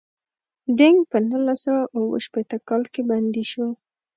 دینګ 0.77 0.99
په 1.11 1.17
نولس 1.29 1.59
سوه 1.65 1.81
اووه 1.95 2.17
شپیته 2.25 2.57
کال 2.67 2.83
کې 2.93 3.01
بندي 3.09 3.43
شو. 3.51 3.67